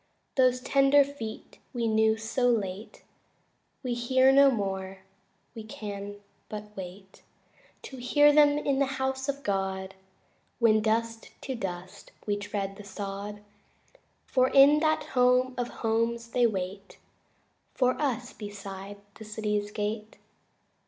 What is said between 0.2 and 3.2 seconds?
Those tender feet we knew so late